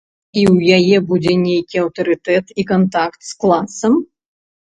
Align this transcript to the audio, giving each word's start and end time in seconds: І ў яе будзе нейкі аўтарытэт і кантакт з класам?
І 0.35 0.41
ў 0.53 0.77
яе 0.77 0.97
будзе 1.09 1.33
нейкі 1.41 1.75
аўтарытэт 1.83 2.45
і 2.63 2.67
кантакт 2.71 3.21
з 3.31 3.35
класам? 3.43 3.93